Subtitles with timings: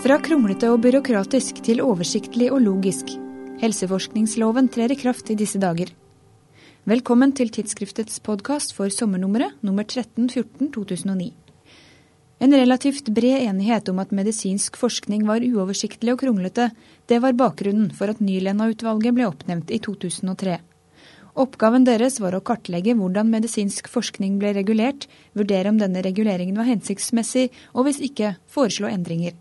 [0.00, 3.10] Fra kronglete og byråkratisk til oversiktlig og logisk.
[3.60, 5.90] Helseforskningsloven trer i kraft i disse dager.
[6.88, 11.26] Velkommen til tidsskriftets podkast for sommernummeret nummer 1314-2009.
[12.40, 16.70] En relativt bred enighet om at medisinsk forskning var uoversiktlig og kronglete,
[17.04, 20.56] det var bakgrunnen for at Nylenda-utvalget ble oppnevnt i 2003.
[21.44, 26.72] Oppgaven deres var å kartlegge hvordan medisinsk forskning ble regulert, vurdere om denne reguleringen var
[26.72, 29.36] hensiktsmessig, og hvis ikke, foreslå endringer.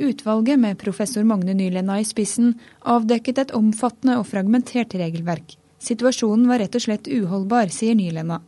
[0.00, 2.54] Utvalget, med professor Magne Nylenda i spissen,
[2.88, 5.58] avdekket et omfattende og fragmentert regelverk.
[5.80, 8.40] Situasjonen var rett og slett uholdbar, sier Nylenda.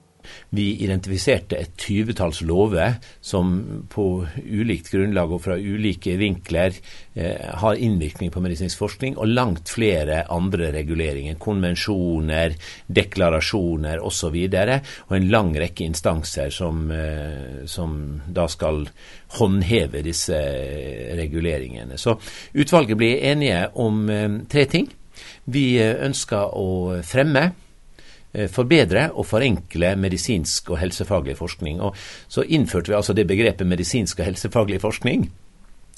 [0.51, 3.53] Vi identifiserte et tyvetalls lover som
[3.93, 4.07] på
[4.43, 6.77] ulikt grunnlag og fra ulike vinkler
[7.15, 11.39] eh, har innvirkning på medisinsk forskning, og langt flere andre reguleringer.
[11.43, 14.39] Konvensjoner, deklarasjoner osv.
[14.53, 14.73] Og,
[15.09, 17.99] og en lang rekke instanser som, eh, som
[18.29, 18.87] da skal
[19.39, 20.39] håndheve disse
[21.19, 21.99] reguleringene.
[21.99, 22.19] Så
[22.55, 24.91] utvalget ble enige om eh, tre ting.
[25.53, 27.51] Vi eh, ønsker å fremme
[28.49, 31.81] forbedre og forenkle medisinsk og helsefaglig forskning.
[31.85, 31.97] Og
[32.29, 35.29] så innførte vi altså det begrepet medisinsk og helsefaglig forskning,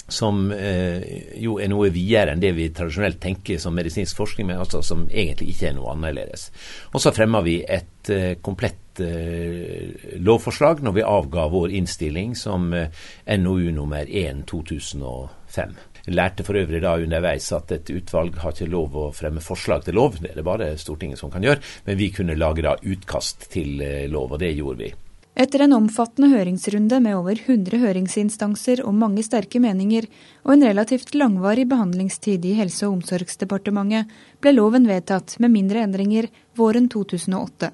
[0.07, 1.01] som eh,
[1.41, 5.07] jo er noe videre enn det vi tradisjonelt tenker som medisinsk forskning, men altså som
[5.09, 6.49] egentlig ikke er noe annerledes.
[6.93, 12.69] Og så fremma vi et eh, komplett eh, lovforslag når vi avga vår innstilling som
[12.77, 12.93] eh,
[13.41, 15.75] NOU nummer 1 2005.
[16.13, 19.97] Lærte for øvrig da underveis at et utvalg har ikke lov å fremme forslag til
[19.97, 23.49] lov, det er det bare Stortinget som kan gjøre, men vi kunne lage da utkast
[23.55, 24.91] til eh, lov, og det gjorde vi.
[25.35, 30.05] Etter en omfattende høringsrunde med over 100 høringsinstanser og mange sterke meninger,
[30.47, 34.07] og en relativt langvarig behandlingstid i Helse- og omsorgsdepartementet,
[34.39, 37.73] ble loven vedtatt med mindre endringer våren 2008.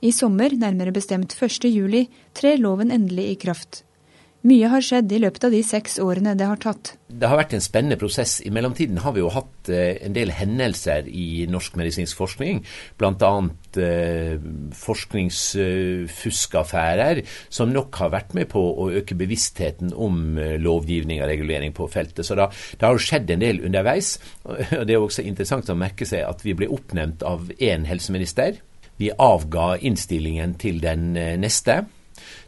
[0.00, 3.82] I sommer, nærmere bestemt 1.7, trer loven endelig i kraft.
[4.46, 6.92] Mye har skjedd i løpet av de seks årene det har tatt.
[7.06, 8.40] Det har vært en spennende prosess.
[8.46, 12.56] I mellomtiden har vi jo hatt eh, en del hendelser i norsk medisinsk forskning.
[13.00, 13.30] Bl.a.
[13.82, 14.36] Eh,
[14.76, 17.16] forskningsfuskaffærer,
[17.48, 21.84] som nok har vært med på å øke bevisstheten om eh, lovgivning og regulering på
[21.90, 22.26] feltet.
[22.28, 24.08] Så det har jo skjedd en del underveis.
[24.46, 28.52] og Det er også interessant å merke seg at vi ble oppnevnt av én helseminister.
[28.96, 31.84] Vi avga innstillingen til den eh, neste.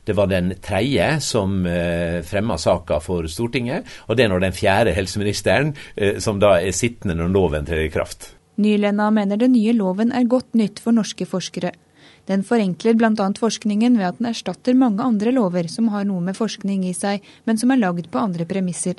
[0.04, 4.56] Det var den tredje som eh, fremma saka for Stortinget, og det er nå den
[4.56, 8.32] fjerde helseministeren eh, som da er sittende når loven trer i kraft.
[8.58, 11.72] Nylenda mener den nye loven er godt nytt for norske forskere.
[12.28, 13.28] Den forenkler bl.a.
[13.38, 17.22] forskningen ved at den erstatter mange andre lover som har noe med forskning i seg,
[17.46, 18.98] men som er lagd på andre premisser.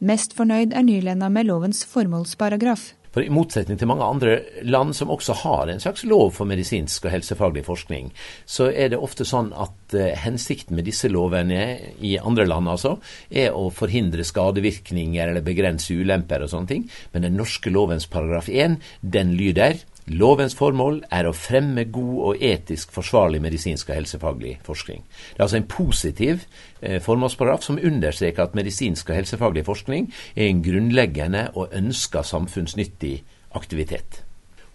[0.00, 2.92] Mest fornøyd er Nylenda med lovens formålsparagraf.
[3.14, 4.32] For I motsetning til mange andre
[4.66, 8.10] land som også har en slags lov for medisinsk og helsefaglig forskning,
[8.42, 11.62] så er det ofte sånn at eh, hensikten med disse lovene
[12.02, 12.96] i andre land altså,
[13.30, 16.88] er å forhindre skadevirkninger eller begrense ulemper og sånne ting.
[17.14, 18.80] Men den norske lovens paragraf 1,
[19.14, 19.78] den lyder
[20.12, 25.00] Lovens formål er å fremme god og etisk forsvarlig medisinsk og helsefaglig forskning.
[25.32, 26.42] Det er altså en positiv
[26.82, 33.14] eh, formålsparagraf som understreker at medisinsk og helsefaglig forskning er en grunnleggende og ønska samfunnsnyttig
[33.56, 34.20] aktivitet.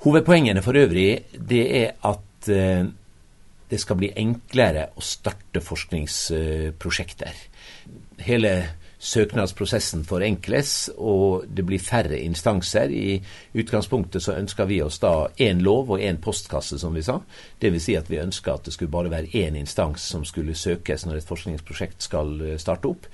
[0.01, 2.89] Hovedpoengene for øvrig det er at eh,
[3.69, 7.43] det skal bli enklere å starte forskningsprosjekter.
[8.25, 8.53] Hele
[8.99, 12.91] søknadsprosessen forenkles, og det blir færre instanser.
[12.91, 13.21] I
[13.55, 17.19] utgangspunktet så ønsker vi oss da én lov og én postkasse, som vi sa.
[17.63, 17.85] Dvs.
[17.85, 21.21] Si at vi ønsker at det skulle bare være én instans som skulle søkes når
[21.21, 23.07] et forskningsprosjekt skal eh, starte opp.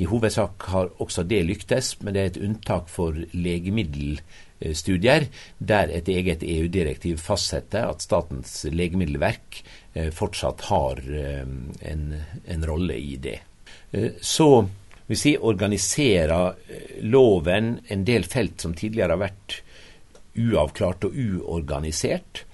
[0.00, 5.26] I hovedsak har også det lyktes, men det er et unntak for legemiddelstudier,
[5.58, 9.62] der et eget EU-direktiv fastsetter at Statens legemiddelverk
[9.94, 11.48] eh, fortsatt har eh,
[11.92, 12.04] en,
[12.44, 13.40] en rolle i det.
[14.22, 14.68] Så
[15.10, 19.56] vi si, organiserer eh, loven en del felt som tidligere har vært
[20.38, 22.44] uavklart og uorganisert.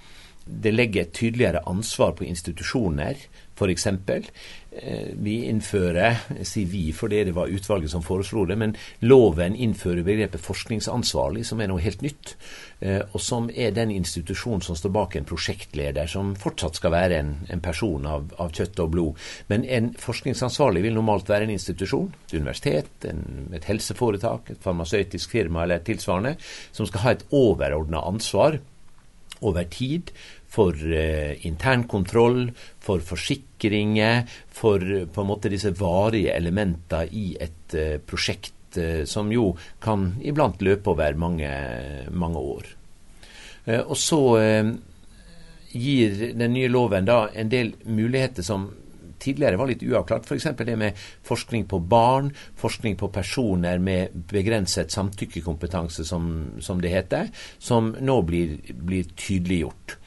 [0.45, 3.19] Det legger et tydeligere ansvar på institusjoner,
[3.57, 3.73] f.eks.
[3.73, 4.29] eksempel,
[5.17, 10.43] vi innfører, sier vi fordi det var utvalget som foreslo det, men loven innfører begrepet
[10.43, 12.35] forskningsansvarlig, som er noe helt nytt.
[12.79, 17.17] Eh, og som er den institusjonen som står bak en prosjektleder, som fortsatt skal være
[17.17, 19.27] en, en person av, av, kjøtt og blod.
[19.49, 25.33] Men en forskningsansvarlig vil normalt være en institusjon, et universitet, en, et helseforetak, et farmasøytisk
[25.33, 26.35] firma eller tilsvarende,
[26.71, 28.59] som skal ha et overordna ansvar
[29.41, 30.13] over tid
[30.47, 32.47] for eh, internkontroll,
[32.79, 39.03] for forsikringer, for eh, på en måte disse varige elementene i et eh, prosjekt eh,
[39.05, 39.51] som jo
[39.83, 41.51] kan iblant løpe over mange,
[42.11, 42.73] mange år.
[43.65, 44.73] Eh, og så eh,
[45.77, 48.69] gir den nye loven da en del muligheter som
[49.19, 50.25] tidligere var litt uavklart.
[50.29, 50.49] F.eks.
[50.61, 50.97] det med
[51.27, 56.29] forskning på barn, forskning på personer med begrenset samtykkekompetanse, som,
[56.61, 59.97] som det heter, som nå blir, blir tydeliggjort.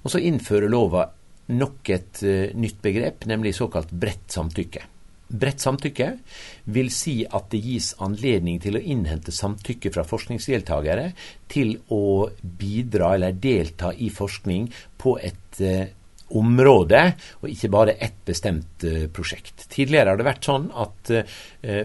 [0.00, 1.06] Og så innfører lova
[1.50, 4.86] nok et uh, nytt begrep, nemlig såkalt bredt samtykke.
[5.30, 6.08] Bredt samtykke
[6.74, 11.12] vil si at det gis anledning til å innhente samtykke fra forskningsdeltakere
[11.50, 14.66] til å bidra eller delta i forskning
[14.98, 15.86] på et uh,
[16.30, 16.98] område,
[17.42, 19.66] og ikke bare ett bestemt uh, prosjekt.
[19.70, 21.10] Tidligere har det vært sånn at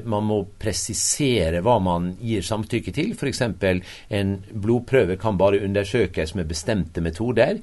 [0.05, 3.11] man må presisere hva man gir samtykke til.
[3.17, 3.41] F.eks.
[3.43, 7.59] en blodprøve kan bare undersøkes med bestemte metoder.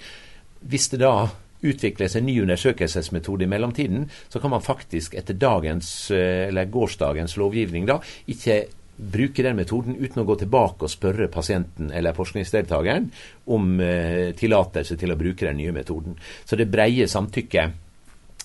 [0.69, 1.15] Hvis det da
[1.63, 7.37] utvikles en ny undersøkelsesmetode i mellomtiden, så kan man faktisk etter dagens, eh, eller gårsdagens
[7.37, 8.65] lovgivning da, ikke
[9.13, 13.09] bruke den metoden uten å gå tilbake og spørre pasienten eller forskningsdeltakeren
[13.55, 16.19] om eh, tillatelse til å bruke den nye metoden.
[16.45, 17.79] Så det breie samtykket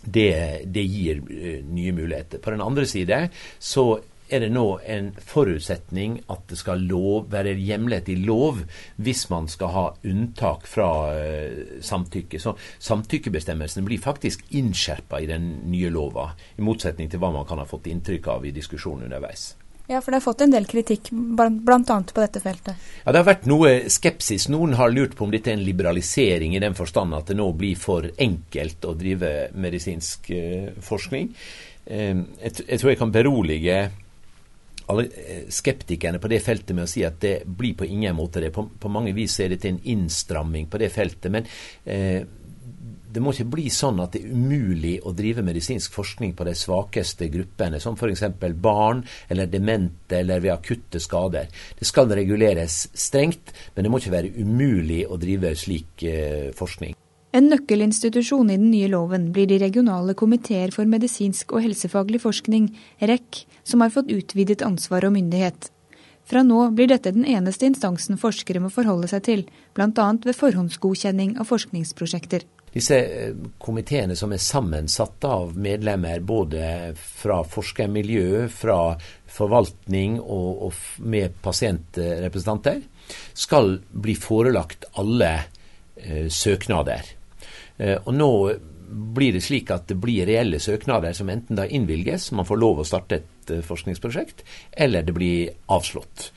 [0.08, 2.42] det, det gir eh, nye muligheter.
[2.42, 3.28] På den andre side
[3.60, 3.90] så
[4.30, 8.64] er det nå en forutsetning at det skal lov, være hjemlet i lov
[9.04, 12.42] hvis man skal ha unntak fra uh, samtykke.
[12.42, 12.56] Så
[12.90, 17.70] samtykkebestemmelsen blir faktisk innskjerpa i den nye lova, i motsetning til hva man kan ha
[17.70, 19.54] fått inntrykk av i diskusjonen underveis.
[19.88, 21.80] Ja, for det har fått en del kritikk, bl.a.
[21.88, 22.88] på dette feltet.
[23.06, 24.50] Ja, Det har vært noe skepsis.
[24.52, 27.48] Noen har lurt på om dette er en liberalisering i den forstand at det nå
[27.56, 31.32] blir for enkelt å drive medisinsk uh, forskning.
[31.88, 33.96] Uh, jeg, tror jeg kan berolige eh,
[34.88, 38.54] skeptikerne på det feltet med å si at det blir på ingen måte det.
[38.56, 41.32] På, på mange vis er dette en innstramming på det feltet.
[41.34, 41.48] Men
[41.84, 42.28] eh,
[43.18, 46.54] det må ikke bli sånn at det er umulig å drive medisinsk forskning på de
[46.58, 48.28] svakeste gruppene, som f.eks.
[48.62, 49.02] barn
[49.32, 51.50] eller demente eller ved akutte skader.
[51.80, 56.96] Det skal reguleres strengt, men det må ikke være umulig å drive slik eh, forskning.
[57.36, 62.70] En nøkkelinstitusjon i den nye loven blir de regionale komiteer for medisinsk og helsefaglig forskning,
[63.04, 65.72] REC, som har fått utvidet ansvar og myndighet.
[66.28, 69.44] Fra nå blir dette den eneste instansen forskere må forholde seg til,
[69.76, 70.08] bl.a.
[70.24, 72.44] ved forhåndsgodkjenning av forskningsprosjekter.
[72.74, 78.98] Disse eh, komiteene som er sammensatt av medlemmer både fra forskermiljø, fra
[79.32, 82.84] forvaltning og, og med pasientrepresentanter,
[83.32, 85.32] skal bli forelagt alle
[86.34, 87.16] søknader.
[87.78, 88.32] Eh, og nå
[88.88, 92.82] blir det slik at det blir reelle søknader som enten da innvilges, man får lov
[92.82, 96.32] å starte et eh, forskningsprosjekt, eller det blir avslått.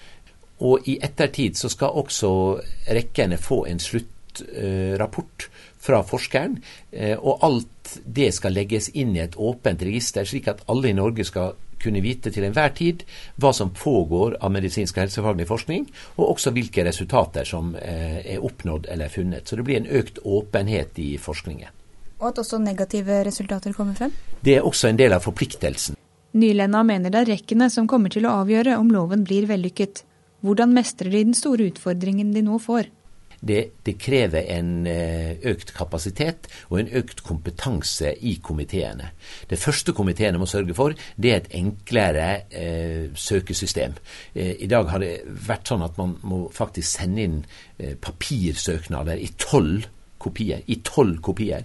[0.66, 2.32] Og i ettertid så skal også
[2.90, 5.48] rekkene få en sluttrapport
[5.80, 6.58] fra forskeren,
[6.92, 10.98] eh, og alt det skal legges inn i et åpent register, slik at alle i
[10.98, 13.04] Norge skal kunne vite til enhver tid
[13.40, 15.88] hva som pågår av medisinsk og helsefaglig forskning,
[16.18, 19.48] og også hvilke resultater som eh, er oppnådd eller funnet.
[19.48, 21.72] Så det blir en økt åpenhet i forskningen.
[22.20, 24.12] Og at også negative resultater kommer frem?
[24.44, 25.96] Det er også en del av forpliktelsen.
[26.36, 30.04] Nylenna mener det er rekkene som kommer til å avgjøre om loven blir vellykket.
[30.46, 32.88] Hvordan mestrer de den store utfordringen de nå får?
[33.40, 39.10] Det, det, krever en eh, økt kapasitet og en økt kompetanse i komiteene.
[39.48, 43.96] Det første komiteene må sørge for, det er et enklere eh, søkesystem.
[44.34, 47.40] Eh, I dag har det vært sånn at man må faktisk sende inn
[47.78, 49.88] eh, papirsøknader i tolv
[50.20, 51.64] kopier, i tolv kopier.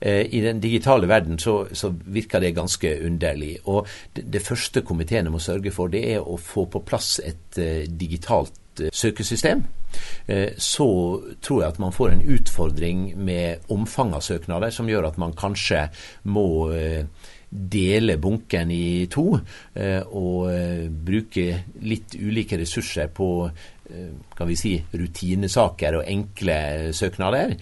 [0.00, 3.56] Eh, I den digitale verden så, så, virker det ganske underlig.
[3.66, 7.58] Og det, det første komiteene må sørge for, det er å få på plass et
[7.62, 9.64] eh, digitalt Eh, søkesystem,
[10.56, 10.86] så
[11.42, 15.32] tror jeg at man får en utfordring med omfang av søknader som gjør at man
[15.38, 15.86] kanskje
[16.28, 16.68] må
[17.50, 20.40] dele bunken i to og
[21.06, 21.46] bruke
[21.86, 23.30] litt ulike ressurser på
[24.36, 26.56] kan vi si, rutinesaker og enkle
[26.96, 27.54] søknader,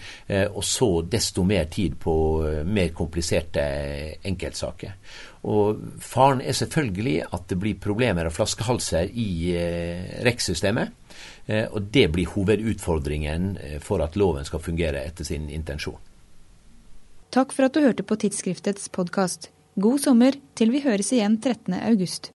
[0.49, 2.15] og så desto mer tid på
[2.65, 3.65] mer kompliserte
[4.25, 4.95] enkeltsaker.
[5.45, 9.53] Og Faren er selvfølgelig at det blir problemer og flaskehalser i
[10.25, 10.95] REX-systemet.
[11.45, 15.99] Eh, og det blir hovedutfordringen eh, for at loven skal fungere etter sin intensjon.
[17.35, 19.51] Takk for at du hørte på tidsskriftets podkast.
[19.75, 21.75] God sommer til vi høres igjen 13.
[21.83, 22.31] august.